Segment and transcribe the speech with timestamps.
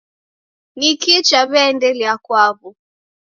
[0.77, 2.69] Nikii chaw'iaendelia kwaw'o?